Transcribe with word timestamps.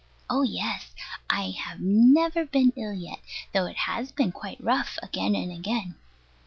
Oh, 0.31 0.41
yes. 0.41 0.95
I 1.29 1.51
have 1.51 1.79
never 1.79 2.43
been 2.43 2.73
ill 2.75 2.91
yet, 2.95 3.19
though 3.53 3.67
it 3.67 3.77
has 3.77 4.11
been 4.11 4.31
quite 4.31 4.59
rough 4.59 4.97
again 5.03 5.35
and 5.35 5.51
again. 5.51 5.93